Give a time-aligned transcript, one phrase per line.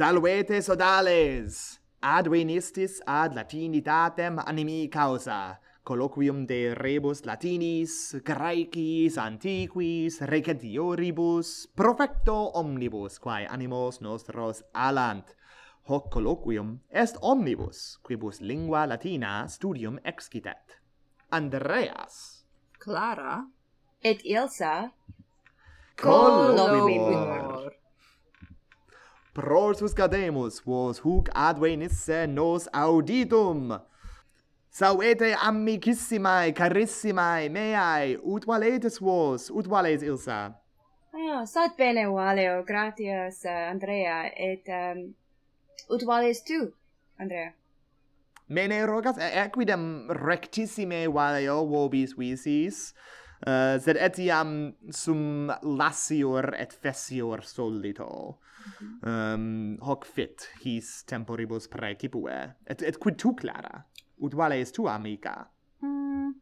[0.00, 1.78] Salvete sodales!
[2.00, 13.18] Ad venistis ad latinitatem animi causa, colloquium de rebus latinis, graecis, antiquis, recentioribus, profecto omnibus,
[13.18, 15.36] quae animos nostros alant.
[15.84, 20.80] Hoc colloquium est omnibus, quibus lingua latina studium excitet.
[21.30, 22.46] Andreas.
[22.78, 23.44] Clara.
[24.02, 24.94] Et Ilsa.
[25.94, 27.79] Colloquium
[29.40, 33.80] prorsus cademus, vos huc advenisse nos auditum.
[34.70, 40.52] Sauete amicissimae, carissimae, meae, ut valetes vos, ut vales Ilsa?
[41.14, 45.00] Ah, sat bene valeo, oh, gratias, uh, Andrea, et um,
[45.90, 46.60] ut vales tu,
[47.18, 47.54] Andrea?
[48.46, 52.90] Mene rogas, equidem rectissime valeo oh, vobis visis,
[53.46, 58.36] uh, sed etiam sum lassior et fessior solito um,
[58.70, 58.98] mhm.
[59.08, 62.54] ehm, hoc fit his temporibus praecipue.
[62.66, 63.84] Et et quid tu clara?
[64.22, 65.50] Ut vale est tu amica?
[65.82, 66.34] Mm.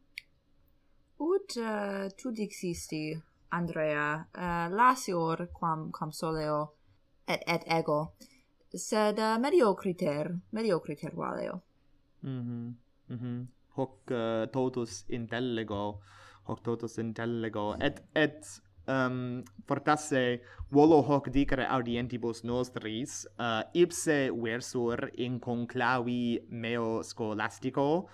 [1.18, 4.26] ut uh, tu dixisti andrea.
[4.34, 6.74] Eh, uh, lassior quam quam soleo
[7.26, 8.14] et et ego.
[8.74, 11.62] Sed uh, mediocriter mediocriter valeo.
[12.22, 12.74] Mhm mm
[13.08, 13.26] mhm.
[13.26, 16.00] Mm hoc uh, totus intellego
[16.48, 18.40] hoc totus intellego et et
[18.88, 20.40] um fortasse
[20.72, 28.08] volo hoc dicere audientibus nostris uh, ipse versur in conclavi meo scholastico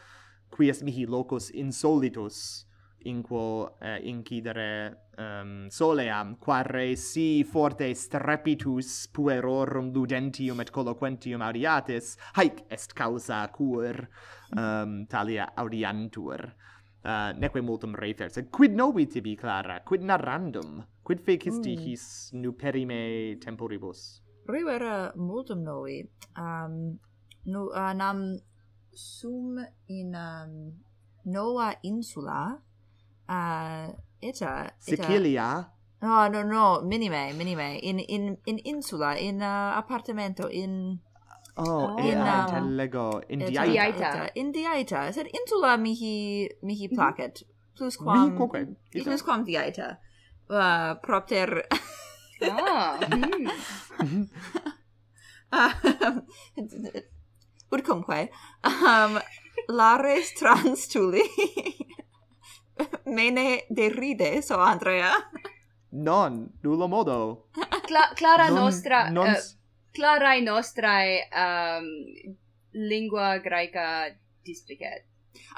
[0.50, 2.66] quies mihi locus insolitus
[3.04, 12.14] in quo uh, incidere um, soleam, quare si forte strepitus puerorum ludentium et colloquentium audiatis,
[12.34, 14.06] haec est causa cur
[14.56, 16.48] um, talia audiantur
[17.04, 21.84] uh, neque multum refer, sed quid novitibi, Clara, quid narrandum, quid fecisti mm.
[21.84, 24.20] his nuperime temporibus?
[24.46, 26.02] Rivera multum novi,
[26.36, 26.98] um,
[27.46, 28.40] nu, uh, nam
[28.92, 30.72] sum in um,
[31.24, 32.58] nova insula,
[33.28, 33.88] uh,
[34.20, 34.72] eta, eta...
[34.78, 35.70] Sicilia?
[36.02, 41.00] No, no, no, minime, minime, in, in, in insula, in uh, appartamento, in...
[41.56, 42.68] Oh, oh um, no.
[42.74, 43.64] lego indiaita.
[43.64, 44.30] Indiaita.
[44.34, 45.12] Indiaita.
[45.12, 46.96] Sed intula mihi mihi mhm.
[46.96, 47.44] placet.
[47.76, 48.18] Plus quam.
[48.18, 48.66] Mihi quoque.
[48.90, 49.98] Plus quam diaita.
[50.50, 51.66] Uh, propter.
[52.42, 52.98] ah.
[57.74, 58.30] ut cumque
[58.64, 59.20] Um,
[59.68, 61.22] lares trans tuli.
[63.04, 65.12] Mene deride, so Andrea.
[65.90, 67.48] Non, nullo modo.
[67.86, 69.10] Cla Clara non, nostra...
[69.10, 69.28] Non...
[69.28, 69.36] Uh,
[69.94, 71.88] clarae nostrae um,
[72.74, 74.10] lingua graeca
[74.44, 75.06] displicet.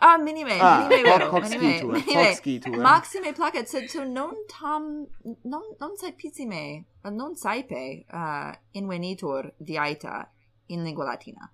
[0.00, 2.76] Ah, minime, ah, minime vero, minime, minime, minime.
[2.82, 5.06] Maxime placet, sed tu non tam,
[5.44, 10.30] non, non saipissime, uh, non saipe uh, invenitur diaita
[10.66, 11.50] in lingua latina.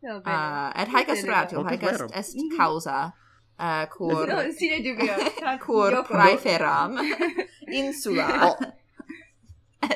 [0.00, 0.36] No, bene.
[0.36, 3.14] Uh, et haec est ratio, haec est, est causa,
[3.58, 5.14] uh, cur, no, sine dubio,
[5.64, 6.98] cur praeferam
[7.70, 8.28] insula.
[8.50, 8.72] Oh.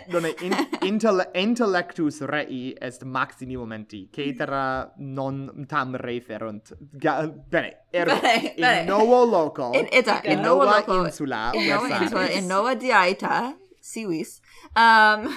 [0.07, 0.55] Donne in,
[0.87, 5.01] intell intellectus rei est maximi momenti, caetera mm.
[5.01, 6.73] uh, non tam referunt.
[6.79, 8.85] Ga bene, er, bene, in bene.
[8.85, 13.57] novo loco, in, ita, in, in nova loco, insula, in nova insula, in nova diaita,
[13.81, 14.41] sivis,
[14.77, 15.27] um,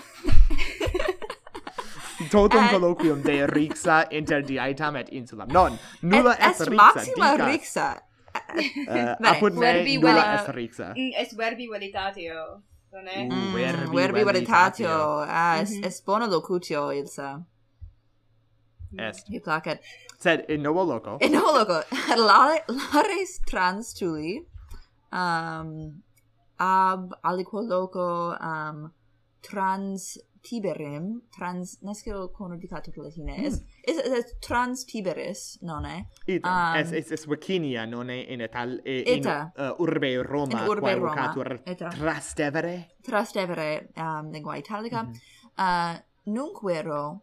[2.29, 2.69] totum eh.
[2.69, 5.49] colloquium de rixa inter diaetam et insulam.
[5.49, 9.17] Non, nulla est, est, est maxima rixa, eh, rixa.
[9.17, 10.93] Uh, apud me, nulla est rixa.
[10.93, 12.61] Mm, est verbi velitatio
[12.95, 13.25] non è?
[13.25, 15.19] Mm, mm, verbi, verbi veritatio.
[15.19, 15.83] Ah, es, mm-hmm.
[15.83, 17.43] es bono locutio, Ilsa.
[18.97, 19.27] Est.
[19.27, 19.81] Mi placet.
[20.17, 21.17] Sed in novo loco.
[21.19, 21.83] In novo loco.
[22.15, 24.45] Lare, lares trans tuli
[25.11, 26.01] um,
[26.57, 28.91] ab aliquo loco um,
[29.45, 33.45] trans Tiberim, trans, nescio cono dicato per latine, mm.
[33.45, 36.05] es, es, es, trans Tiberis, non è?
[36.25, 39.51] Ita, um, es, es, es Wicinia, non è in etal, e, eta.
[39.55, 41.33] in uh, urbe Roma, in urbe Roma.
[41.89, 42.95] Trastevere.
[43.01, 45.03] Trastevere, um, lingua italica.
[45.03, 45.11] Mm
[45.55, 46.01] -hmm.
[46.43, 47.21] uh, vero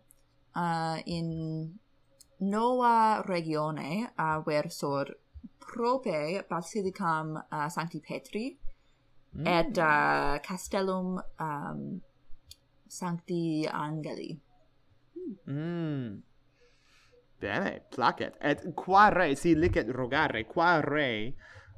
[0.54, 1.78] uh, in
[2.38, 5.16] nova regione uh, versor
[5.58, 8.58] prope basilicam uh, Sancti Petri,
[9.36, 9.46] mm.
[9.46, 12.02] et uh, castellum um,
[12.93, 14.39] Sancti Angeli.
[15.49, 16.21] Mm.
[17.41, 18.37] Bene, placet.
[18.39, 21.33] Et qua re, si licet rogare, qua re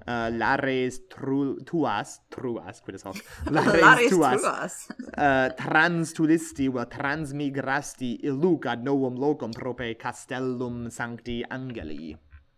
[0.06, 3.22] uh, lares tru, tuas, truas, quid es hoc?
[3.54, 4.76] Lares, lares tuas, truas.
[5.14, 12.10] uh, transtulisti, vel transmigrasti illuc ad novum locum prope castellum sancti angeli.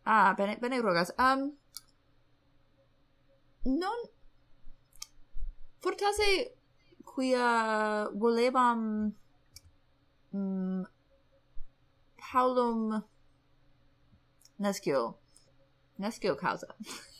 [0.08, 1.12] Ah, bene, bene rogas.
[1.19, 1.50] Um,
[3.69, 4.14] non...
[5.79, 6.56] Fortasse
[7.16, 7.48] quia
[8.12, 9.12] volebam
[10.36, 10.84] mm,
[12.32, 13.02] haulum
[14.60, 15.16] nescio
[15.98, 16.68] nescio causa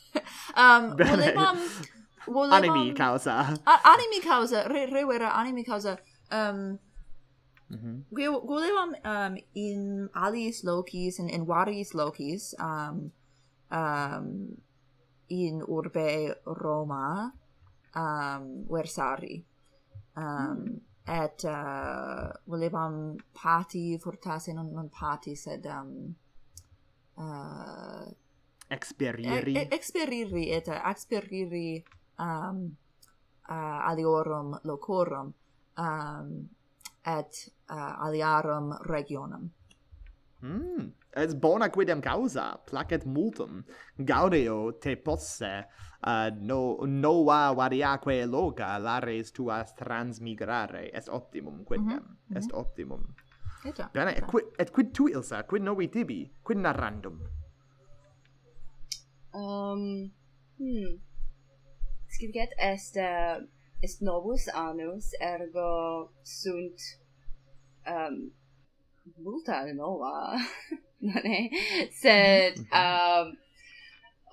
[0.61, 1.09] um Bene.
[1.09, 1.57] volebam
[2.27, 5.97] volebam animi causa a, animi causa re, revera animi causa
[6.31, 6.77] um
[7.69, 8.95] Mm -hmm.
[9.03, 13.11] Um, in alis locis and in, in varis locis um,
[13.71, 14.55] um,
[15.27, 17.33] in urbe Roma
[17.95, 19.43] um, versari
[20.17, 20.81] um, mm.
[21.03, 26.13] et uh, volevam pati fortasse non, non pati sed um,
[27.15, 28.15] uh,
[28.67, 31.83] experiri e, e, experiri et experiri
[32.17, 32.75] um,
[33.47, 35.31] uh, aliorum locorum
[35.77, 36.49] um,
[37.03, 39.49] et uh, aliarum regionum
[40.41, 43.63] Mm, es bona quidem causa, placet multum.
[43.97, 45.65] Gaudeo te posse,
[46.05, 50.91] uh, no, nova variaque loca lares tuas transmigrare.
[50.93, 52.37] Est optimum quidem, mhm, mm -hmm.
[52.37, 53.15] est optimum.
[53.65, 54.25] Eh eta, Bene, eta.
[54.25, 57.19] Et, quid, et quid tu, Ilsa, quid novi tibi, quid narrandum?
[59.33, 60.11] Um,
[60.57, 61.01] hmm.
[62.07, 63.43] Scribet est, uh,
[63.81, 66.79] est novus annus, ergo sunt
[67.85, 68.31] um,
[69.15, 70.37] multa nova
[70.99, 71.49] ne
[71.91, 72.69] sed mhm.
[72.71, 73.37] um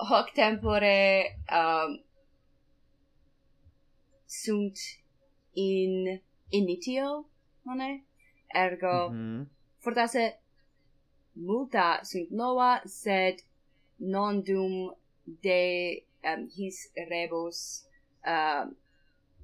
[0.09, 2.03] hoc tempore um
[4.27, 4.79] sunt
[5.55, 7.25] in initio
[7.63, 7.81] non
[8.49, 9.47] ergo mm -hmm.
[9.79, 10.39] fortasse
[11.33, 13.37] multa sunt nova sed
[13.97, 14.95] non dum
[15.25, 17.87] de um, his rebus
[18.27, 18.77] um,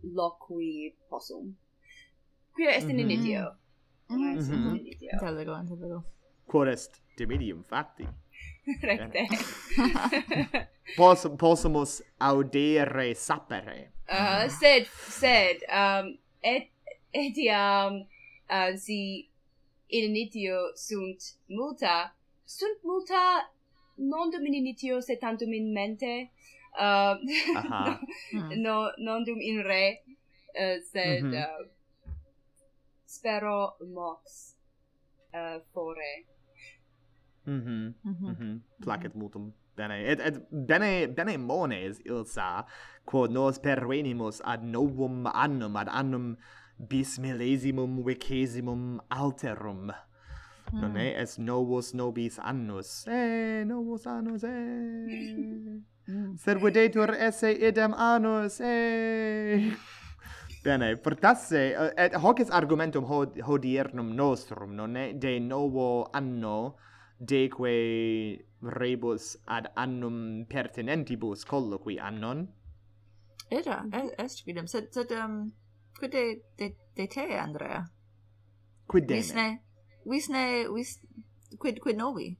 [0.02, 1.56] loqui possum.
[2.54, 3.10] Quia est in mm -hmm.
[3.10, 3.56] initio
[4.10, 4.38] Mm.
[4.38, 4.74] Mm-hmm.
[4.74, 8.06] Te est dico, te lo facti.
[8.80, 9.18] Recte.
[9.18, 10.68] Eh.
[10.96, 13.92] Pos, possumus audere sapere.
[14.08, 16.70] Uh, sed, sed, um, et,
[17.14, 18.06] etiam,
[18.50, 19.28] uh, si
[19.86, 22.12] in initio sunt multa,
[22.44, 23.50] sunt multa
[23.94, 26.30] non dum in initio, sed tantum in mente,
[26.78, 27.14] uh,
[27.68, 28.00] no,
[28.56, 30.02] no, non dum in re,
[30.54, 31.38] uh, sed, mm -hmm.
[31.38, 31.68] uh,
[33.10, 34.54] spero mox
[35.34, 36.12] uh, fore.
[37.46, 37.94] Mhm.
[38.04, 38.30] Mm mhm.
[38.38, 42.64] Mm Placet mutum bene et et bene bene mones ilsa
[43.08, 46.36] quod nos pervenimus ad novum annum ad annum
[46.90, 49.90] bis millesimum vicesimum alterum
[50.72, 50.80] mm.
[50.80, 56.36] non est es novus nobis annus eh novus annus eh mm.
[56.44, 59.72] servedetur esse idem annus eh
[60.62, 66.76] Bene, portasse uh, eh, et hoc est argumentum hod hodiernum nostrum, non de novo anno
[67.16, 72.46] deque rebus ad annum pertinentibus colloqui annon.
[73.48, 75.50] Era, eh, est videm, sed, sed, um,
[75.98, 77.82] quid de, de, de te, Andrea?
[78.86, 79.48] Quid de visne,
[80.04, 80.98] Visne, vis,
[81.58, 82.36] quid, quid novi?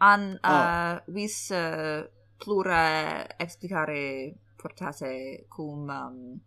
[0.00, 0.48] An, oh.
[0.48, 2.08] uh, vis uh,
[2.38, 5.90] plura explicare portase cum...
[5.90, 6.40] Um,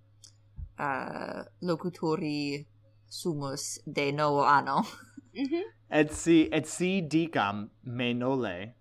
[0.78, 2.66] uh, locutori
[3.06, 4.86] sumus de novo anno.
[5.34, 5.64] Mm -hmm.
[5.90, 8.76] Et si et si dicam me nole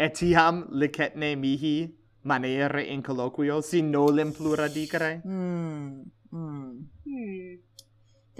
[0.00, 5.20] etiam licetne mihi manere in colloquio si nolem plura dicere.
[5.26, 6.00] Mm.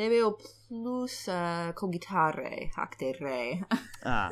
[0.00, 0.35] Debeo
[0.66, 3.66] plus uh, cogitare acte re.
[4.04, 4.30] ah,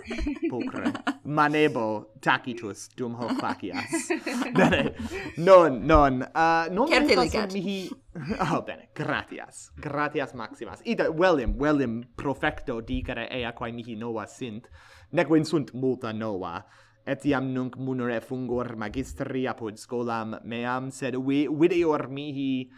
[0.49, 0.93] pulcre.
[1.25, 4.09] Manebo tacitus dum hoc facias.
[4.57, 4.95] bene.
[5.37, 6.25] Non, non.
[6.35, 7.53] Uh, non Certe licat.
[7.53, 7.91] Mihi...
[8.49, 8.89] Oh, bene.
[8.95, 9.71] Gratias.
[9.77, 10.81] Gratias maximas.
[10.85, 14.71] Ida, velim, velim profecto dicere ea quae mihi nova sint,
[15.13, 16.65] nequin sunt multa nova
[17.05, 22.71] etiam nunc munere fungor magistri apud scolam meam, sed vi videor mihi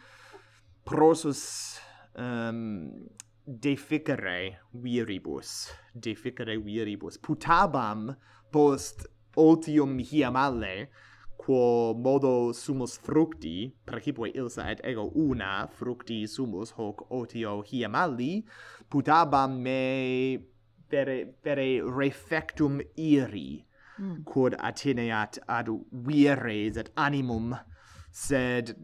[0.82, 1.78] prosus
[2.16, 3.08] um,
[3.46, 8.16] deficere viribus, deficere viribus, putabam
[8.50, 10.88] post otium hiam alle,
[11.36, 18.44] quo modo sumus fructi, praecipe ilsa et ego una fructi sumus hoc otio hiam alli,
[18.90, 20.38] putabam me
[20.90, 23.64] pere, pere refectum iri,
[23.98, 24.24] mm.
[24.24, 27.56] quod ateneat ad vires et animum,
[28.12, 28.74] sed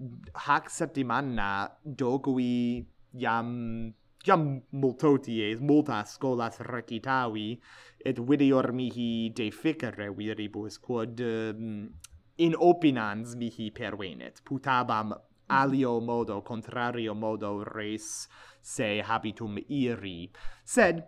[0.46, 3.94] hac septimana dogui jam
[4.26, 7.60] jam multoties multas scolas recitavi
[8.04, 11.88] et videor mihi deficere viribus quod um,
[12.38, 14.42] in opinans mihi pervenet.
[14.44, 15.14] Putabam
[15.48, 18.28] alio modo contrario modo res
[18.62, 20.30] se habitum iri.
[20.64, 21.04] Sed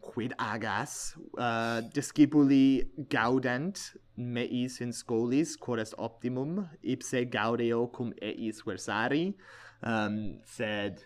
[0.00, 1.16] quid agas?
[1.36, 9.34] Uh, discipuli gaudent meis in scolis quod est optimum ipse gaudeo cum eis versari.
[9.82, 11.04] Um, sed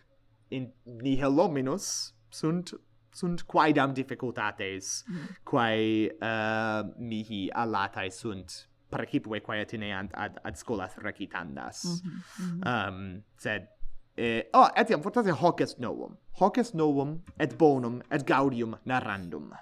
[0.50, 2.75] in nihil hominos sunt
[3.12, 5.37] sunt quaedam difficultates mm-hmm.
[5.45, 11.85] quae uh, mihi alatae sunt percipue quae atineant ad, ad scolas recitandas.
[11.85, 12.88] Mm -hmm, mm -hmm.
[12.88, 13.69] Um, sed,
[14.16, 16.16] eh, oh, etiam fortasse hoc est novum.
[16.30, 19.52] Hoc est novum, et bonum, et gaudium narrandum.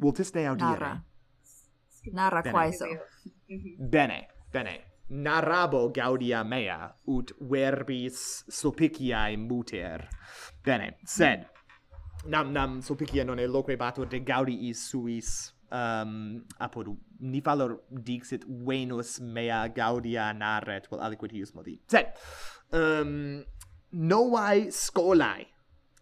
[0.00, 0.68] Vultis ne audire?
[0.68, 1.04] Narra.
[2.12, 2.86] Narra quaeso.
[3.78, 10.08] Bene, bene narabo gaudia mea ut verbis supiciae muter.
[10.64, 11.46] Bene sed
[12.26, 19.20] nam nam supicia non eloque batur de gaudiis suis um apod ni valor dixit venus
[19.20, 22.06] mea gaudia narret vel aliquidius modi sed
[22.72, 23.44] um
[23.92, 25.46] novae scolae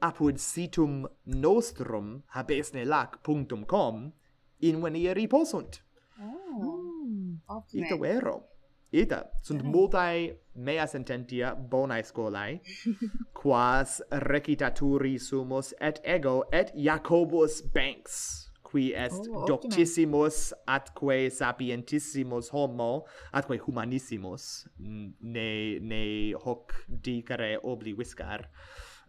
[0.00, 4.12] apud situm nostrum habesne lac punctum com
[4.60, 5.82] in venire posunt.
[6.20, 7.64] Oh, oh.
[7.72, 8.57] ito vero
[8.92, 12.59] Eta sunt multae mea sententia bonae scolae,
[13.38, 23.04] quas recitaturi sumus et ego et Jacobus Banks, qui est oh, doctissimus atque sapientissimus homo,
[23.33, 26.02] atque humanissimus, ne, ne
[26.45, 28.49] hoc dicere obli viscar,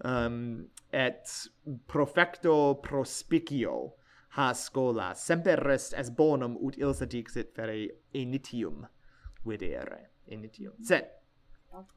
[0.03, 1.49] um, et
[1.87, 3.95] profecto prospicio
[4.35, 8.85] ha scola, semper rest bonum ut ilsa dixit fere initium,
[9.43, 10.75] vedere in Dio.
[10.81, 11.19] Sed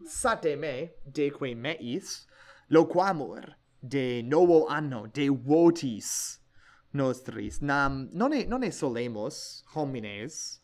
[0.05, 2.27] sate me de quae meis
[2.71, 6.39] loquamur de novo anno de votis
[6.93, 10.61] nostris nam non e non e solemus homines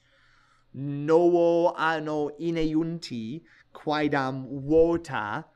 [0.75, 3.43] novo anno ineiunti
[3.73, 5.49] quaedam vota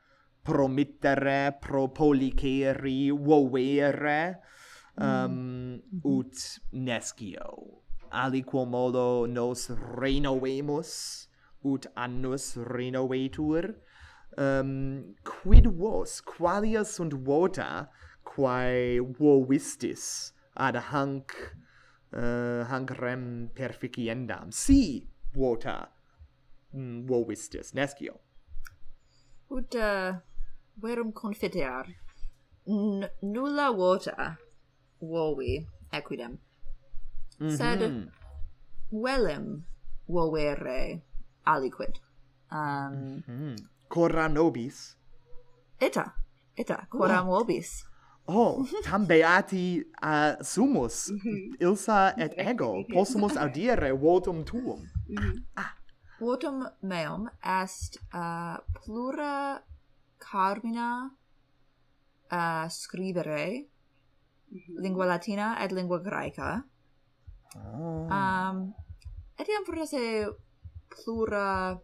[0.43, 4.39] promittere propolicere vovere
[4.97, 5.99] um, mm.
[6.03, 6.35] ut
[6.71, 7.82] nescio
[8.13, 11.27] aliquo modo nos renovemus
[11.63, 13.75] ut annus renovetur
[14.37, 17.87] um, quid vos qualia sunt vota
[18.23, 21.33] quae vovistis ad hanc
[22.13, 24.51] uh, hanc rem perficiendam.
[24.51, 25.89] Si vota
[26.73, 28.19] mm, vovistis nescio
[29.49, 30.15] ut uh,
[30.81, 31.85] verum confidear
[32.65, 34.37] N nulla vota
[35.01, 36.39] vovi equidem
[37.43, 37.57] mm -hmm.
[37.57, 39.03] sed mm-hmm.
[39.03, 39.63] velem
[40.07, 41.01] vovere
[41.45, 41.99] aliquid
[42.51, 43.55] um mm -hmm.
[43.87, 44.97] cora nobis
[45.79, 46.05] eta
[46.55, 47.83] eta cora nobis
[48.25, 48.63] oh.
[48.63, 51.55] oh, tam beati uh, sumus, mm-hmm.
[51.59, 54.89] ilsa et ego, possumus audire votum tuum.
[55.09, 55.43] Mm-hmm.
[55.57, 55.73] Ah.
[56.19, 59.59] Votum meum est uh, plura
[60.19, 61.11] carmina
[62.31, 63.65] uh, scribere,
[64.79, 66.63] lingua latina et lingua graeca,
[67.55, 67.77] Ah.
[67.77, 68.07] Oh.
[68.09, 68.73] Um,
[69.37, 70.37] etiam forse
[70.87, 71.81] plura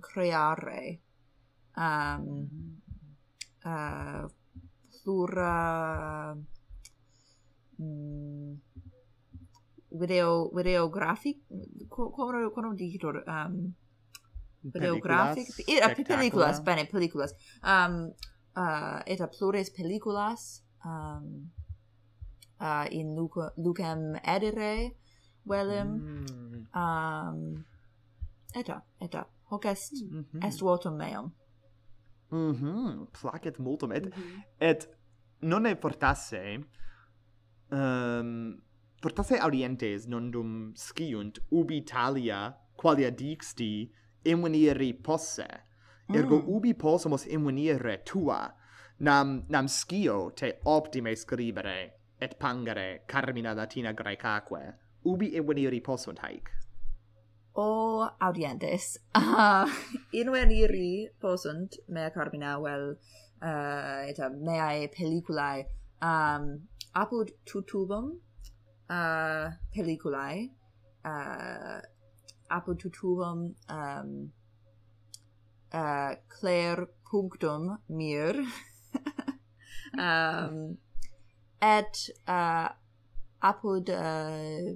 [0.00, 1.00] creare
[1.76, 2.48] um,
[3.64, 4.28] uh,
[5.02, 6.36] plura
[7.78, 8.60] um,
[9.90, 11.38] video videographic
[11.88, 13.74] quorum quorum digitor um
[14.62, 17.34] videographic era películas bene películas.
[17.62, 18.12] Um
[18.56, 21.50] uh eh, a plures películas um
[22.60, 24.92] uh, in Luca, Lucem edere
[25.44, 25.88] velim.
[25.88, 26.66] Mm.
[26.74, 27.64] Um,
[28.54, 29.26] eta, eta.
[29.50, 30.46] Hoc est, mm -hmm.
[30.46, 31.32] est votum meum.
[32.30, 33.06] Mm.
[33.12, 33.92] Placet multum.
[33.92, 34.42] Et, mm -hmm.
[34.58, 34.88] et
[35.40, 36.64] non importasse
[37.70, 38.62] um,
[39.00, 43.90] portasse audientes nondum sciunt ubi talia qualia dixti
[44.24, 45.48] inveniri posse.
[46.08, 46.16] Ah.
[46.16, 46.48] Ergo mm.
[46.48, 48.54] ubi possumus immunire tua,
[48.98, 56.50] nam, nam scio te optime scribere et pangere carmina latina graecaque ubi eveniri possunt haec.
[57.54, 59.70] O audientes ah, uh,
[60.12, 62.96] inveniri possunt mea carmina vel
[63.42, 65.66] uh, eh, et meae pelliculae
[66.02, 68.10] um, apud tutubum
[68.90, 70.50] uh, pelliculae
[71.04, 71.80] uh,
[72.50, 74.32] apud tutubum um,
[75.72, 78.34] uh, clair punctum mir
[79.98, 80.76] um,
[81.64, 82.00] et
[82.36, 82.68] uh,
[83.50, 84.70] apud uh,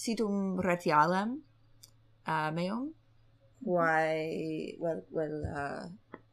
[0.00, 1.36] situm retialem
[2.32, 2.84] uh, meum
[3.64, 5.82] quae well well uh,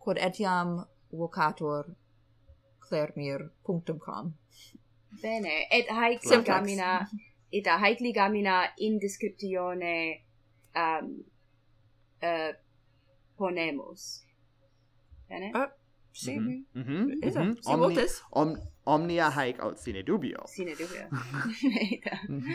[0.04, 0.76] quod etiam
[1.22, 1.84] vocator
[2.88, 4.34] clermir.com
[5.24, 6.92] bene et haec ligamina
[7.52, 9.98] et haec ligamina in descriptione
[10.76, 11.08] um
[12.22, 12.52] uh,
[13.38, 14.24] ponemus.
[15.30, 15.52] Bene?
[15.54, 15.68] Uh,
[16.12, 16.40] Si.
[16.40, 16.64] Mm -hmm.
[16.74, 17.00] Mm -hmm.
[17.00, 17.56] Mm -hmm.
[17.62, 17.84] Si mm-hmm.
[17.84, 18.06] Omni.
[18.32, 20.40] Om, omnia haec aut sine dubio.
[20.46, 21.08] Sine dubio.
[22.30, 22.54] Mm-hmm.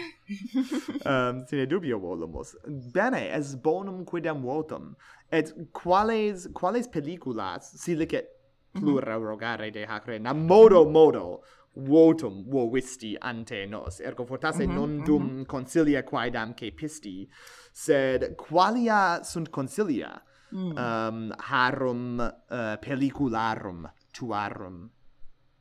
[1.06, 2.56] um, sine dubio volumus.
[2.94, 4.94] Bene, es bonum quidem votum.
[5.30, 8.80] Et quales, quales pelliculas, si licet mm-hmm.
[8.80, 11.42] plura rogare de hac rena, modo modo,
[11.74, 15.46] votum vovisti ante nos ergo fortasse mm -hmm, non dum mm -hmm.
[15.46, 17.28] concilia quaedam capisti
[17.72, 20.76] sed qualia sunt concilia mm.
[20.76, 24.90] um, harum uh, pellicularum tuarum.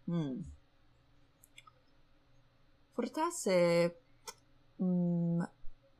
[0.08, 0.44] Mm.
[2.96, 3.96] Fortasse
[4.78, 5.42] mm,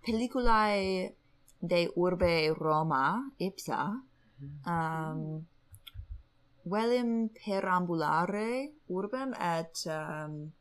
[0.04, 1.16] pelliculae
[1.60, 4.02] de urbe Roma ipsa
[4.66, 5.46] um,
[6.64, 10.52] velim perambulare urbem et um,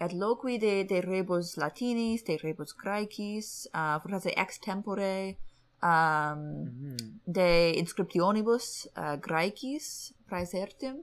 [0.00, 5.36] et loqui de, de rebus latinis, de rebus graecis, uh, fortasse ex tempore,
[5.84, 7.20] um, mm -hmm.
[7.24, 10.96] de inscriptionibus uh, Graecis praesertim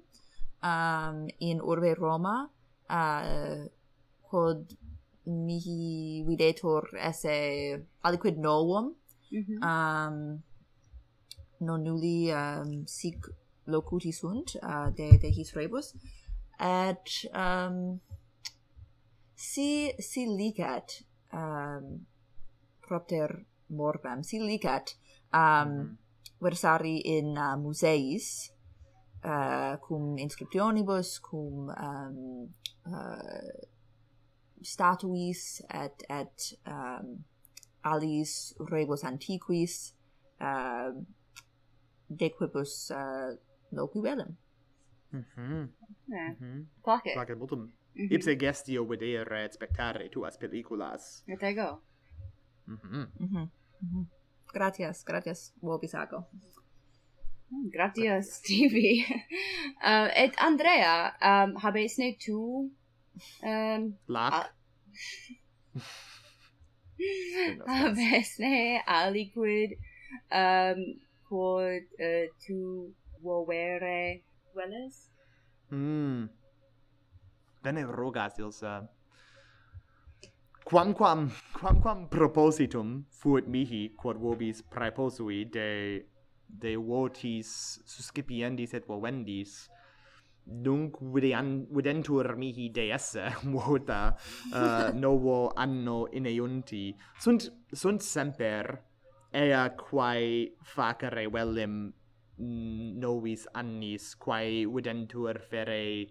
[0.64, 2.50] um, in urbe Roma
[2.90, 3.66] uh,
[4.22, 4.78] quod
[5.24, 7.36] mihi videtur esse
[8.02, 8.96] aliquid novum
[9.32, 9.60] mm -hmm.
[9.70, 10.44] um,
[11.58, 13.30] non nulli um, sic
[13.64, 15.94] locuti sunt uh, de, de his rebus
[16.60, 18.02] et um,
[19.36, 22.06] si si ligat um,
[22.80, 24.96] propter morbem silicat
[25.34, 25.98] um, mm -hmm.
[26.44, 28.52] versari in uh, museis
[29.24, 32.50] uh, cum inscriptionibus cum um,
[32.86, 33.56] uh,
[34.62, 37.26] statuis et et um,
[37.82, 39.96] alis rebus antiquis
[40.40, 41.04] um, uh,
[42.08, 43.38] de quibus uh,
[43.70, 44.38] loquivellum
[45.12, 45.24] Mhm.
[45.38, 45.64] Mm mm-hmm.
[46.08, 46.30] yeah.
[46.40, 46.46] Mhm.
[46.46, 47.14] Mm Placet.
[47.14, 47.62] Placet multum.
[47.96, 48.16] Mm-hmm.
[48.16, 51.24] Ipse gestio videre et spectare tuas pelliculas.
[51.28, 51.82] Et ego.
[52.66, 52.78] Mhm.
[52.94, 53.38] Mm mhm.
[53.38, 53.50] Mm
[53.82, 53.98] Mhm.
[53.98, 54.06] Mm -hmm.
[54.54, 56.28] Gracias, gracias, Wobisago.
[57.50, 59.06] Gratias, Stevie.
[59.84, 62.72] uh, et Andrea, um, habes ne tu...
[63.44, 64.54] Um, Black.
[67.68, 69.78] habes ne aliquid
[70.32, 74.24] um, quod uh, tu vovere
[74.56, 75.10] veles?
[75.72, 76.30] Mm.
[77.64, 78.90] Bene rogas, Ilsa
[80.72, 85.70] quamquam quamquam propositum fuit mihi quod vobis praeposui de
[86.48, 87.50] de votis
[87.86, 89.70] suscipiendis et vovendis
[90.46, 94.16] nunc videan, videntur mihi de esse vota
[94.54, 96.96] uh, novo anno ineiunti.
[97.20, 98.80] Sunt sunt semper
[99.34, 101.92] ea quae facere velim
[103.04, 106.08] novis annis quae videntur fere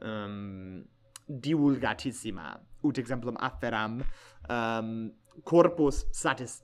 [0.00, 0.84] um,
[1.26, 4.02] divulgatissima ut exemplum afferam
[4.48, 5.12] um,
[5.44, 6.62] corpus satis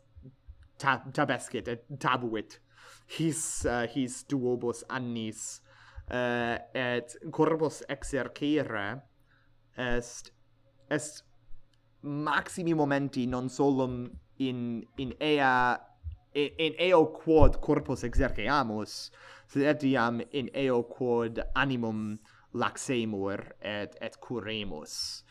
[0.79, 2.61] ta tabescit et tabuit.
[3.07, 5.61] His uh, his duobus annis
[6.11, 9.03] uh, et corpus exercere
[9.77, 10.33] est
[10.91, 11.23] est
[12.03, 15.77] maximi momenti non solum in in ea
[16.35, 19.11] in eo quod corpus exerceamus
[19.49, 22.19] sed etiam in eo quod animum
[22.55, 25.25] laxemur et et curemus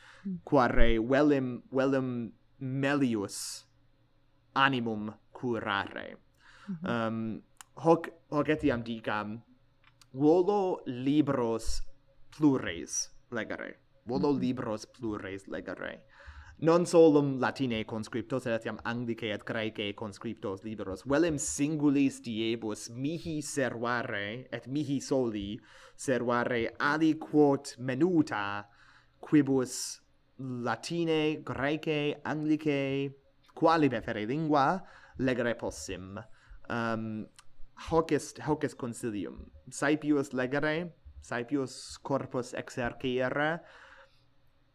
[0.44, 3.66] quare velim velim melius
[4.54, 6.18] animum curare
[6.68, 7.08] mm -hmm.
[7.08, 7.42] um
[7.76, 9.42] hoc hoc etiam dicam
[10.14, 11.82] volo libros
[12.38, 14.42] plures legere volo mm -hmm.
[14.42, 16.02] libros plures legere
[16.60, 23.42] non solum latine conscriptos et etiam anglicae et graecae conscriptos libros velim singulis diebus mihi
[23.42, 25.60] servare et mihi soli
[25.96, 28.66] servare aliquot menuta
[29.22, 30.02] quibus
[30.38, 33.14] latine, grece, anglice,
[33.54, 34.84] quali prefere lingua,
[35.18, 36.24] legere possim.
[36.70, 37.28] Ehm, um,
[37.90, 39.50] hoc est, hoc est consilium.
[39.70, 43.62] Saepius legere, saepius corpus exercere,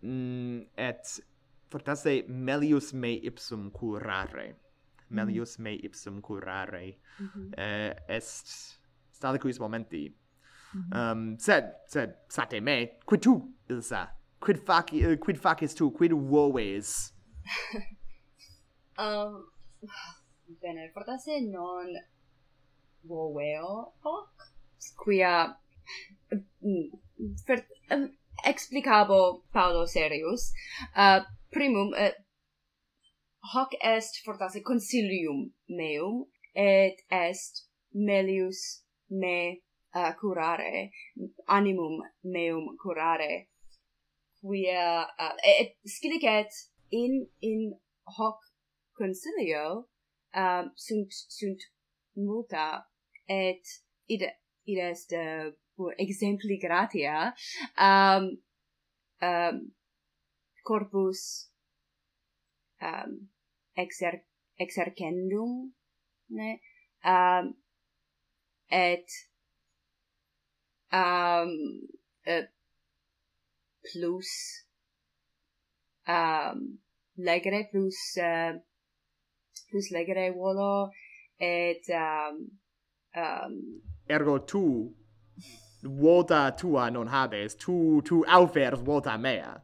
[0.03, 1.23] mm, et
[1.69, 4.49] fortasse melius me ipsum curare.
[4.49, 5.15] Mm-hmm.
[5.17, 6.99] Melius me ipsum curare.
[7.19, 7.55] Mm -hmm.
[7.59, 8.79] eh, est
[9.11, 10.09] staliquis momenti.
[10.75, 11.13] Mm -hmm.
[11.13, 14.22] um, sed, sed, sate me, quid tu, Ilsa?
[14.43, 17.13] quid faci uh, quid facis tu quid voves
[19.05, 19.33] um
[20.61, 21.89] bene fortasse non
[23.05, 24.31] voveo hoc
[25.05, 25.59] quia
[26.65, 26.89] mm,
[27.47, 28.11] per, ehm, um,
[28.45, 30.53] explicabo Paulo Serius
[30.97, 32.15] uh, primum uh,
[33.55, 39.63] hoc est fortasse consilium meum et est melius me
[39.95, 40.91] uh, curare
[41.47, 43.52] animum meum curare
[44.43, 46.51] quia uh, et scilicet
[46.91, 47.73] in in
[48.19, 48.39] hoc
[48.99, 49.89] consilio
[50.35, 51.61] um, sunt sunt
[52.13, 52.91] multa
[53.27, 53.63] et
[54.07, 54.23] id
[54.65, 55.53] id est uh,
[55.99, 57.35] exempli gratia
[57.79, 58.43] um,
[59.23, 59.75] um,
[60.63, 61.51] corpus
[62.81, 63.31] um,
[63.75, 64.25] exer
[64.59, 65.75] exercendum
[66.29, 66.61] ne
[67.05, 67.55] um,
[68.69, 69.09] et
[70.93, 71.53] um,
[72.27, 72.47] uh,
[73.91, 74.29] plus
[76.07, 76.79] um,
[77.17, 78.59] legere plus, uh,
[79.71, 80.91] plus legere volo,
[81.39, 82.47] et um,
[83.17, 83.59] um,
[84.09, 84.95] ergo tu
[85.83, 89.61] vota tua non habes, tu, tu aufers vota mea.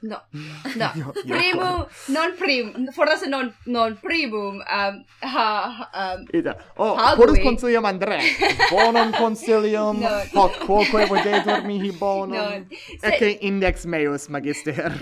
[0.00, 0.22] No,
[0.76, 0.92] no.
[0.94, 6.56] io, io primum, non primum, forse non, non primum, um, ha, um, Ida.
[6.76, 8.20] Oh, porus consilium Andre.
[8.70, 10.22] bonum consilium, no.
[10.34, 12.66] hoc quoque videtur mihi bonum, no.
[13.00, 13.06] Se...
[13.06, 14.94] ecce index meus magister.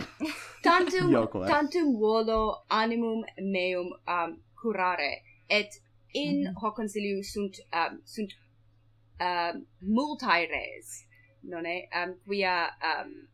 [0.62, 1.12] Tantum,
[1.44, 5.76] tantum volo animum meum um, curare, et
[6.14, 6.56] in mm.
[6.56, 8.32] hoc consilium sunt, um, sunt
[9.20, 11.04] um, multae res,
[11.42, 11.87] non è?
[11.92, 12.72] Um, quia...
[12.80, 13.28] Um,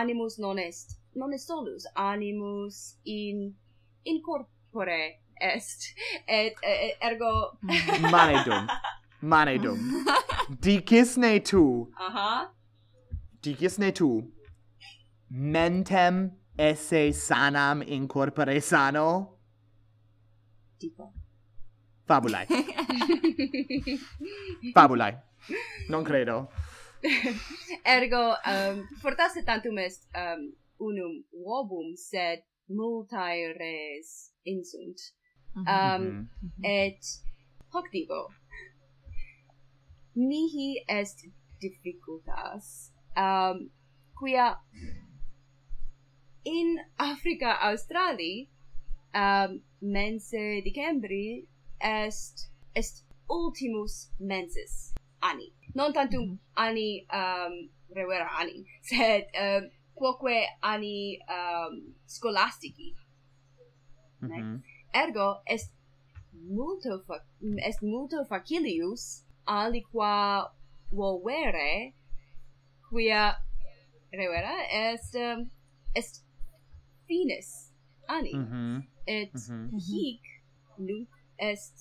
[0.00, 0.98] animus non est.
[1.14, 3.54] Non est solus animus in
[4.04, 5.94] in corpore est
[6.28, 7.58] et, et ergo
[8.12, 8.66] manedum.
[9.22, 9.78] Manedum.
[10.60, 11.88] Dicisne tu.
[11.98, 12.44] Aha.
[12.44, 12.48] Uh
[13.42, 14.22] dicisne tu.
[15.30, 19.38] Mentem esse sanam in corpore sano?
[20.78, 21.12] Tipo.
[22.06, 22.46] Fabulae.
[24.74, 25.22] Fabulae.
[25.88, 26.48] Non credo.
[27.96, 35.12] Ergo, um, fortasse tantum est um, unum uobum, sed multae res insunt.
[35.56, 35.66] Mhm.
[35.66, 36.64] Um, mm -hmm.
[36.64, 37.00] et
[37.72, 38.28] hoc digo
[40.16, 41.28] mihi est
[41.60, 43.70] difficultas, um,
[44.18, 44.56] quia
[46.44, 48.48] in Africa Australi
[49.14, 51.46] um, mense dicembri
[51.80, 56.64] est est ultimus mensis anni non tantum mm-hmm.
[56.64, 57.54] ani um,
[57.96, 59.62] reverani sed um,
[59.94, 61.74] quoque ani um,
[62.06, 62.88] scholastici
[64.20, 64.56] mm -hmm.
[65.02, 65.70] ergo est
[66.56, 67.22] multo fac
[67.68, 69.04] est multo facilius
[69.46, 70.14] aliqua
[70.98, 71.92] volvere
[72.88, 73.24] quia
[74.18, 75.40] revera est um,
[75.94, 76.14] est
[77.06, 77.48] finis
[78.08, 78.82] ani mm -hmm.
[79.06, 79.80] et mm -hmm.
[79.88, 80.86] hic mm-hmm.
[80.86, 81.08] nunc
[81.50, 81.76] est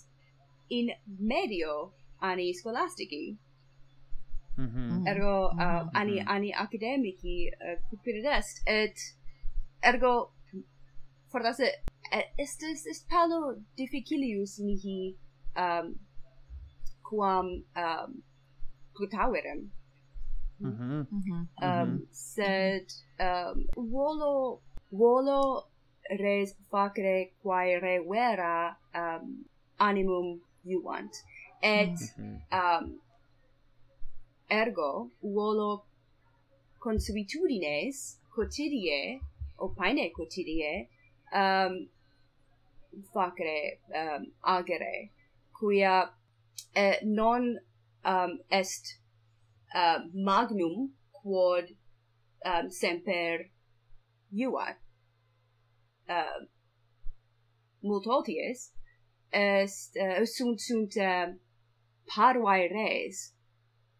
[0.69, 0.87] in
[1.19, 3.37] medio ani scholastici
[4.57, 5.07] Mm -hmm.
[5.07, 5.89] Ergo uh, mm -hmm.
[5.99, 6.63] ani ani mm-hmm.
[6.65, 8.97] academici uh, cupid est et
[9.83, 10.31] ergo
[11.31, 11.75] fortas est
[12.37, 13.39] est, est palo
[13.77, 15.17] difficilius mihi
[15.63, 15.87] um
[17.09, 17.47] quam
[17.83, 18.11] um
[18.93, 19.61] plutaverem
[20.59, 21.05] mm -hmm.
[21.11, 21.41] Mm-hmm.
[21.67, 22.87] um sed
[23.27, 23.57] um
[23.91, 25.41] volo volo
[26.09, 29.45] res facere quae revera um
[29.77, 30.27] animum
[30.63, 31.13] juant
[31.61, 31.97] et
[32.51, 32.99] um
[34.49, 35.85] ergo uolo
[36.79, 39.19] consuetudines quotidie
[39.57, 40.89] o paine quotidie
[41.33, 41.89] um
[43.13, 45.11] facere um, agere
[45.59, 46.13] quia
[46.73, 47.59] eh, non
[48.03, 48.99] um, est
[49.73, 51.75] uh, magnum quod
[52.45, 53.49] um, semper
[54.31, 54.77] iuat
[56.09, 56.45] uh,
[57.81, 58.71] multoties
[59.31, 61.33] est uh, sunt sunt uh,
[62.05, 63.34] parvae res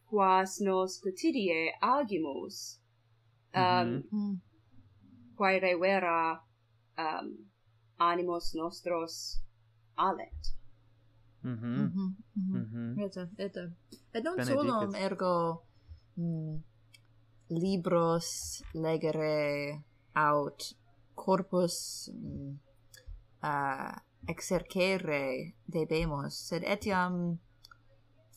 [0.09, 2.79] quas nos quotidie agimus.
[3.53, 4.03] Mm-hmm.
[4.11, 4.39] Um mm.
[5.37, 5.79] -hmm.
[5.79, 6.41] vera
[6.97, 7.45] um
[7.97, 9.41] animos nostros
[9.95, 10.55] alet.
[11.41, 13.61] Mhm mm mhm mm mhm eta eta.
[14.13, 15.63] Et non solum ergo
[16.17, 16.55] mm,
[17.49, 20.75] libros legere aut
[21.15, 22.59] corpus mm,
[23.43, 23.95] uh,
[24.27, 27.39] exercere debemus sed etiam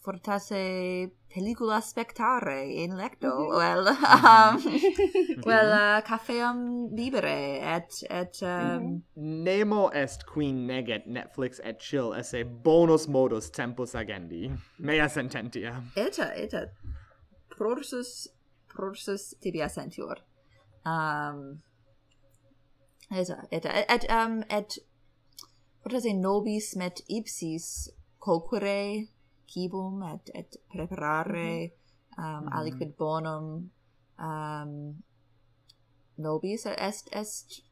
[0.09, 3.57] fortasse pellicula spectare in lecto mhm.
[3.57, 4.25] well mhm.
[4.25, 8.49] um, well uh, caffeam libere et et um...
[8.49, 9.03] Mhm.
[9.45, 14.51] nemo est qui neget netflix et chill esse bonus modus tempus agendi.
[14.79, 15.83] Mea sententia.
[15.97, 16.67] Eta eta
[17.51, 18.29] prorsus
[18.69, 20.25] prorsus tibia sentior.
[20.87, 21.61] Um
[23.11, 24.79] eta eta et, et um et
[26.05, 29.09] in nobis met ipsis colquere
[29.51, 32.23] cibum et et preparare mm-hmm.
[32.23, 32.57] um, mm -hmm.
[32.59, 33.47] aliquid bonum
[34.27, 34.73] um,
[36.25, 37.63] nobis est est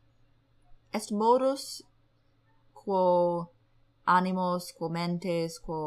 [0.96, 1.64] est modus
[2.80, 3.02] quo
[4.16, 5.80] animos quo mentes quo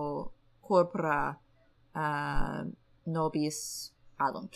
[0.68, 1.22] corpora
[2.02, 2.62] uh,
[3.16, 3.60] nobis
[4.26, 4.54] alunt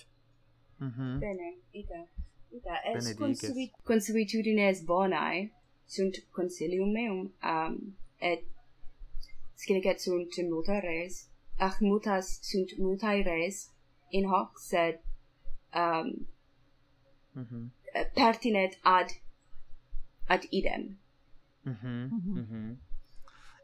[0.80, 1.14] mm -hmm.
[1.24, 1.48] bene
[1.82, 2.00] ita
[2.58, 3.18] ita est
[3.90, 5.40] consuetudines bonae
[5.94, 7.20] sunt consilium meum
[7.52, 7.74] um,
[8.30, 8.44] et
[9.64, 13.70] scilicet sunt multa res, ach multas sunt multae res
[14.12, 15.00] in hoc, sed
[15.74, 16.28] um,
[17.36, 17.36] mm-hmm.
[17.36, 18.14] eh, mm -hmm.
[18.14, 19.10] pertinet ad
[20.28, 20.98] ad idem.
[21.66, 22.10] Mm -hmm.
[22.12, 22.76] Mm -hmm.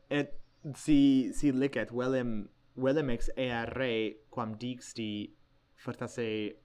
[0.10, 0.30] Et
[0.76, 5.36] si si licet velem velem ex ea re quam dixti
[5.76, 6.56] fortasse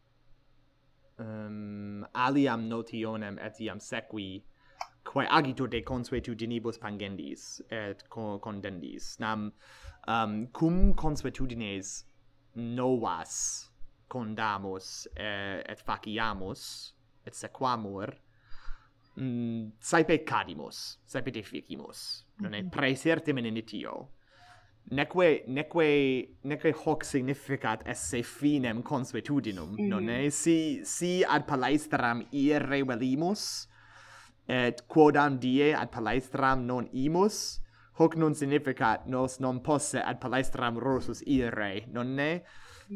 [1.18, 4.44] um, aliam notionem etiam sequi
[5.05, 9.53] quae agito de consuetudinibus pangendis et co condendis nam
[10.09, 12.05] um, cum consuetudines
[12.55, 13.71] novas
[14.09, 16.95] condamus eh, et faciamus
[17.27, 18.14] et sequamur
[19.17, 22.51] mm, saepe cadimus saepe deficimus mm -hmm.
[22.51, 22.85] non mhm.
[22.85, 24.09] est initio
[24.90, 29.88] neque neque neque hoc significat esse finem consuetudinum mm.
[29.88, 30.11] non mhm.
[30.11, 33.69] est si si ad palaestram ire velimus
[34.46, 37.61] et quodam die ad palaestram non imus
[37.98, 42.42] hoc non significat nos non posse ad palaestram rosus ire nonne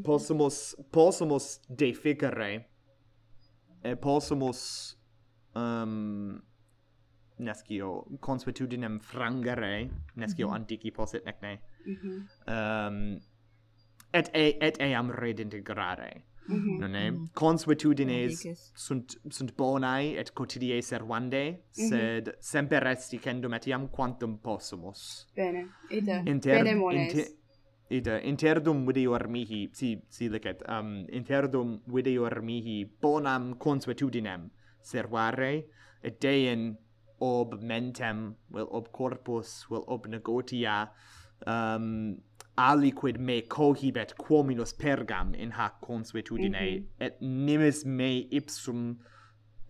[0.05, 2.69] possumus possumus deficere
[3.83, 4.97] et possumus
[5.55, 6.43] um
[7.39, 10.55] nescio consuetudinem frangere nescio mm -hmm.
[10.55, 12.19] antici possit nec ne mm -hmm.
[12.49, 13.21] um
[14.13, 16.79] et e, et eam redintegrare -hmm.
[16.79, 17.11] non è?
[17.11, 17.33] Mm -hmm.
[17.33, 21.89] Consuetudines sunt, sunt bonae et quotidiae servandae, mhm.
[21.89, 25.27] sed semper resti cendum etiam quantum possumus.
[25.35, 27.13] Bene, ita, Inter, bene mones.
[27.13, 27.27] Inter,
[27.89, 35.65] ita, interdum videor mihi, si, si licet, um, interdum videor mihi bonam consuetudinem servare,
[36.03, 36.77] et dein
[37.21, 40.93] ob mentem, vel ob corpus, vel ob negotia,
[41.47, 42.17] um,
[42.57, 47.05] aliquid me cohibet quominus pergam in hac consuetudine mm -hmm.
[47.07, 48.99] et nimis me ipsum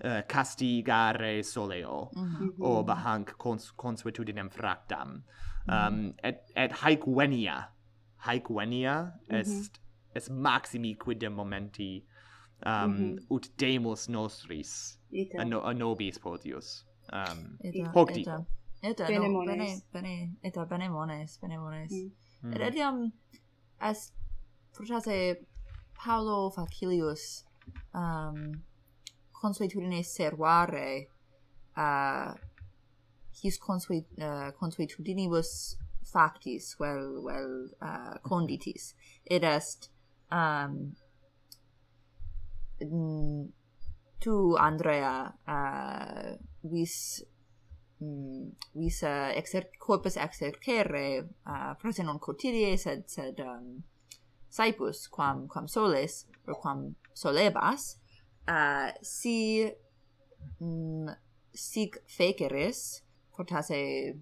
[0.04, 2.52] uh, castigare soleo mm -hmm.
[2.61, 5.09] ob hanc cons consuetudinem fractam.
[5.09, 6.14] Um, mm -hmm.
[6.22, 7.68] et et haec venia
[8.16, 9.81] haec venia est
[10.14, 12.04] est maximi quidem momenti
[12.66, 14.98] um ut demus nostris
[15.38, 17.59] a, no, a nobis potius um
[17.94, 18.46] hoc dico
[18.82, 19.48] Eta, Benemones.
[19.48, 21.90] no, bene, bene, eta benemones, benemones.
[21.90, 22.10] Mm.
[22.42, 22.52] mm.
[22.54, 23.12] Et etiam,
[23.80, 24.12] as
[24.72, 25.40] frutase
[25.94, 27.44] Paulo Facilius
[27.92, 28.62] um,
[29.32, 31.08] consuetudine servare
[31.76, 32.34] uh,
[33.42, 38.94] his consuet, uh, consuetudinibus factis vel vel uh, conditis
[39.26, 39.90] Et est
[40.30, 40.94] um
[44.20, 47.24] tu andrea uh, vis
[48.00, 53.82] mm, vis uh, exer corpus exercere uh, prose non cotidie sed sed um,
[54.48, 57.98] saipus quam quam soles or quam solebas
[58.48, 59.68] uh, si
[60.61, 61.08] mm,
[61.52, 63.02] sic feceris
[63.34, 64.16] fortasse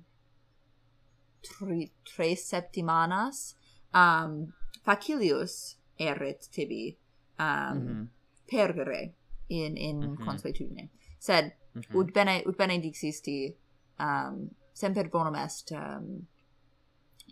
[1.42, 3.54] tri, tres septimanas
[3.94, 4.52] um,
[4.84, 6.96] facilius erit tibi
[7.38, 8.06] um, mm -hmm.
[8.46, 9.14] pergere
[9.48, 10.24] in in mm -hmm.
[10.24, 11.96] consuetudine sed mm -hmm.
[11.96, 13.56] ut bene ut benedicisti
[13.98, 16.26] um, semper bonum est um,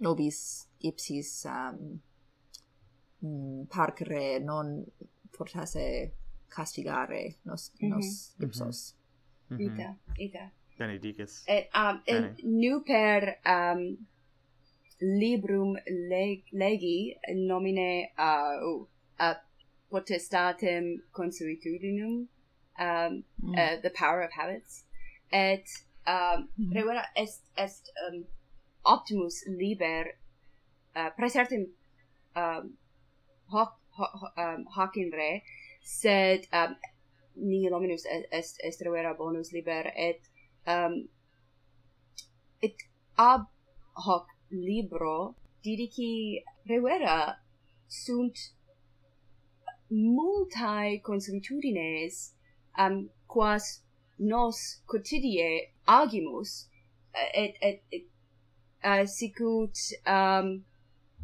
[0.01, 2.01] nobis ipsis um,
[3.23, 4.85] mm, parcere non
[5.33, 6.13] fortasse
[6.49, 7.95] castigare nos mm -hmm.
[7.95, 8.95] nos ipsos
[9.51, 9.67] mm -hmm.
[9.67, 10.45] ita ita
[10.79, 13.81] benedicis et um et nu per um
[15.01, 15.77] librum
[16.11, 18.87] leg legi nomine uh,
[19.19, 19.37] uh
[19.91, 22.15] potestatem consuetudinum
[22.87, 23.55] um mm.
[23.55, 24.85] uh, the power of habits
[25.31, 25.67] et
[26.07, 26.73] um, mhm.
[26.73, 28.25] revera est est um,
[28.85, 30.19] optimus liber
[30.97, 31.67] uh, praesertim
[32.37, 32.77] um,
[33.49, 35.43] hoc, hoc, um, hoc in re
[35.83, 36.77] sed um,
[37.37, 40.21] nihil hominus est, est, est revera bonus liber et
[40.67, 41.09] um,
[42.63, 42.77] et
[43.17, 43.47] ab
[44.07, 47.39] hoc libro didici revera
[47.89, 48.53] sunt
[49.91, 52.35] multae consuetudines
[52.79, 53.83] um, quas
[54.19, 56.69] nos quotidie agimus
[57.35, 58.07] et et, et
[58.85, 60.65] uh, sicut um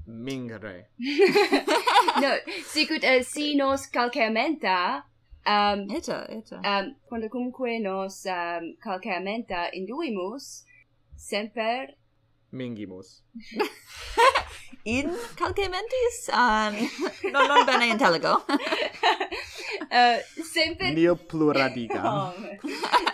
[0.06, 0.86] mingere
[2.22, 5.04] no sicut uh, si nos calcamenta
[5.46, 6.56] um eta eta.
[6.56, 10.64] um quando cumque nos um calcamenta induimus
[11.16, 11.94] semper
[12.52, 13.22] mingimus.
[14.84, 16.28] in calce mentis?
[16.32, 16.74] Um,
[17.32, 18.44] non non bene intellego.
[19.90, 22.32] Uh, semper neo pluradiga.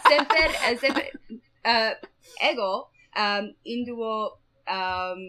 [0.08, 1.08] Semper uh, semper
[1.64, 1.94] uh,
[2.40, 5.28] ego um, induo um,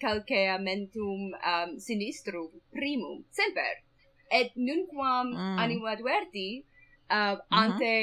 [0.00, 3.84] calceamentum um, sinistrum primum semper
[4.30, 5.58] et nunquam mm.
[5.58, 6.64] anima adverti
[7.10, 7.62] uh, mm -hmm.
[7.62, 7.94] ante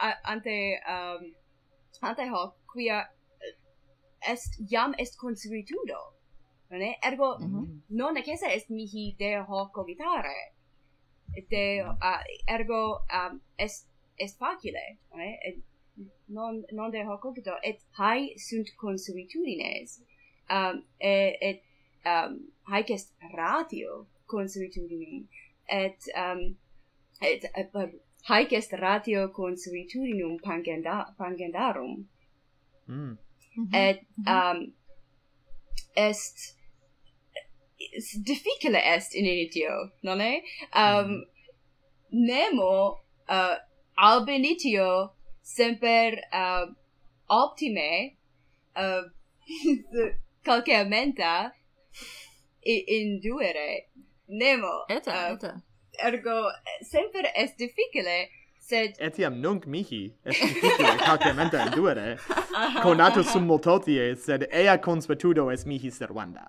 [0.00, 1.20] uh, ante um,
[2.00, 3.04] ante hoc quia
[4.24, 6.17] est iam est consuetudo
[6.68, 6.98] non è?
[7.00, 7.80] Ergo mm -hmm.
[7.86, 10.54] non è che se est mihi deo cogitare.
[11.48, 15.38] de uh, ergo um, est, est facile, non è?
[15.42, 15.62] Et
[16.26, 20.02] non, non deo cogito, et hai sunt consuetudines,
[20.50, 21.62] um, et, et
[22.04, 25.26] um, haec est ratio consuetudinum,
[25.68, 26.56] et, um,
[27.20, 27.88] et, et uh,
[28.28, 32.08] haec est ratio consuetudinum pangenda, pangendarum.
[32.88, 33.16] Mm.
[33.56, 33.74] Mm -hmm.
[33.74, 34.72] Et, um,
[35.96, 36.57] est
[38.22, 40.42] difficile est in initio, non è?
[40.74, 41.20] Um, mm-hmm.
[42.10, 43.56] nemo uh,
[43.94, 46.66] ab initio semper uh,
[47.26, 48.16] optime
[48.74, 49.02] uh,
[50.42, 51.54] calcea menta
[52.62, 53.90] induere.
[54.26, 54.86] Nemo.
[54.88, 55.62] Eta, uh, eta.
[56.00, 56.50] Ergo,
[56.82, 58.28] semper est difficile
[58.68, 62.18] sed etiam nunc mihi est difficile calcementa induere
[62.82, 66.48] conatus sum multotie sed ea consuetudo est mihi servanda.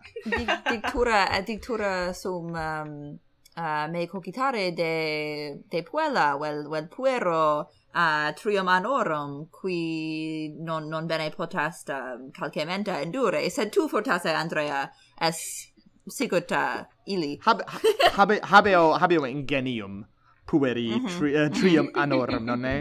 [0.70, 3.20] Dictura dictura sum um,
[3.56, 11.08] uh, me cogitare de de puella vel vel puero uh, trium anorum qui non non
[11.08, 15.72] bene potest um, calcementa endure sed tu fortasse andrea es
[16.10, 17.40] sicut uh, ili.
[17.46, 17.62] Hab,
[18.18, 20.06] habe habeo habeo ingenium
[20.50, 21.18] pueri mm -hmm.
[21.18, 22.76] tri, uh, trium anorum nonne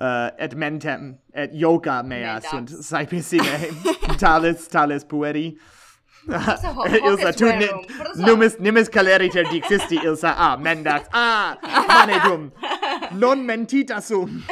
[0.00, 2.48] uh, et mentem et yoga mea Meda.
[2.50, 3.34] sunt saepis
[4.22, 5.58] talis talis pueri.
[6.28, 7.68] Ilsa eh, tu ne,
[8.26, 11.08] numis numis caleri ter dixisti Ilsa ah mendax.
[11.12, 11.56] Ah
[11.88, 12.52] manedum
[13.12, 14.42] non mentita sum.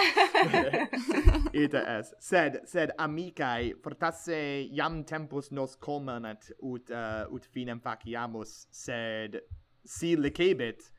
[1.52, 2.12] Ita es.
[2.18, 9.40] Sed sed amicae fortasse iam tempus nos comernat ut uh, ut finem faciamus sed
[9.86, 10.90] si licebit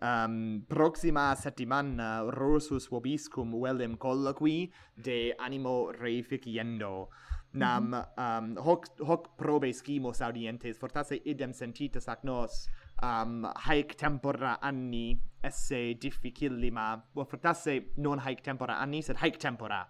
[0.00, 7.08] Um, proxima settimana Rosus vobiscum velem colloqui de animo reificiendo.
[7.52, 8.38] Nam mm -hmm.
[8.38, 12.68] um, hoc, hoc probe scimus audientes fortasse idem sentitus ac nos
[13.02, 19.86] um, haec tempora anni esse difficillima, well, fortasse non haec tempora anni, sed haec tempora,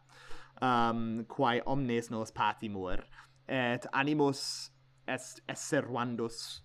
[0.62, 3.05] um, quae omnes nos patimur,
[3.46, 4.73] et animus
[5.07, 6.62] est esservandus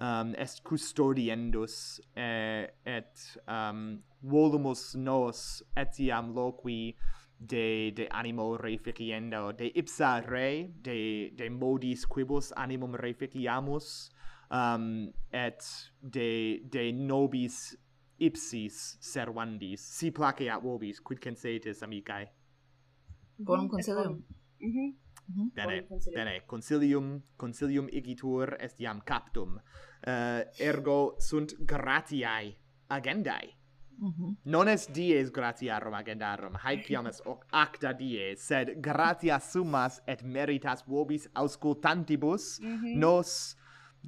[0.00, 6.96] um, est custodiendus eh, et um, volumus nos etiam loqui
[7.38, 14.10] de de animo reficienda de ipsa re de de modis quibus animum reficiamus
[14.50, 17.76] um et de de nobis
[18.18, 22.30] ipsis servandis si placeat vobis quid consetis amicae?
[23.38, 24.22] Bonum consilium
[24.60, 25.50] mhm mm Mm -hmm.
[25.54, 29.60] Bene, bene, consilium, consilium igitur est iam captum.
[30.06, 32.56] Uh, ergo sunt gratiae
[32.88, 33.54] agendae.
[33.98, 34.34] Mm -hmm.
[34.42, 40.84] Non est dies gratiarum agendarum, haec iam est acta dies, sed gratia summas et meritas
[40.86, 42.96] vobis auscultantibus mm -hmm.
[42.96, 43.56] nos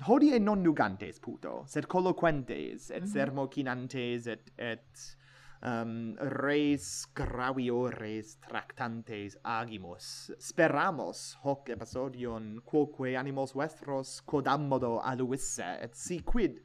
[0.06, 3.12] hodie non nugantes puto, sed colloquentes et mm -hmm.
[3.12, 5.17] sermocinantes et et
[5.62, 10.30] um, res graviores tractantes agimus.
[10.38, 16.60] Speramos hoc episodion quoque animos vestros codammodo aluisse, et si quid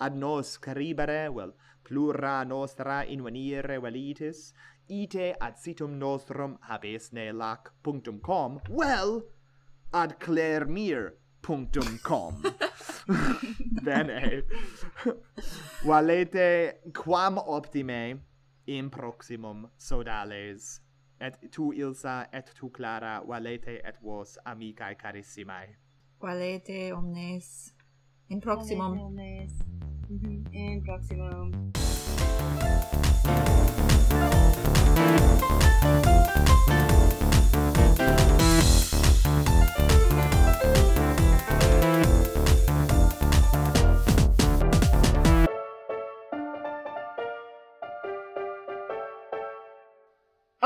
[0.00, 4.52] ad nos caribere, vel, plura nostra invenire velitis,
[4.88, 9.22] ite ad situm nostrum habesne lac punctum com, well,
[9.92, 12.42] ad clermir punctum com.
[13.82, 14.44] Bene.
[15.84, 18.20] Valete quam optime
[18.68, 20.80] in proximum sodales.
[21.20, 25.76] Et tu ilsa et tu clara valete et vos amicae carissimae.
[26.20, 27.74] Valete omnes.
[28.28, 28.92] In proximum.
[28.92, 29.52] Valete omnes.
[30.08, 30.44] Mhm.
[30.52, 31.72] In proximum.
[34.98, 36.87] Thank you.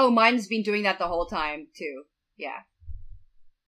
[0.03, 2.03] Oh, mine's been doing that the whole time too.
[2.37, 2.63] Yeah.